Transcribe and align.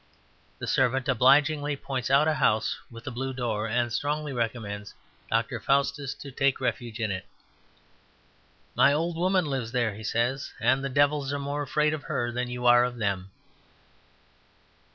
The 0.57 0.65
servant 0.65 1.07
obligingly 1.07 1.75
points 1.75 2.09
out 2.09 2.27
a 2.27 2.33
house 2.33 2.75
with 2.89 3.05
a 3.05 3.11
blue 3.11 3.33
door, 3.33 3.67
and 3.67 3.93
strongly 3.93 4.33
recommends 4.33 4.95
Dr. 5.29 5.59
Faustus 5.59 6.15
to 6.15 6.31
take 6.31 6.59
refuge 6.59 6.99
in 6.99 7.11
it. 7.11 7.27
"My 8.73 8.93
old 8.93 9.15
woman 9.15 9.45
lives 9.45 9.71
there," 9.73 9.93
he 9.93 10.03
says, 10.03 10.53
"and 10.59 10.83
the 10.83 10.89
devils 10.89 11.31
are 11.31 11.37
more 11.37 11.61
afraid 11.61 11.93
of 11.93 12.05
her 12.05 12.31
than 12.31 12.49
you 12.49 12.65
are 12.65 12.83
of 12.83 12.97
them." 12.97 13.29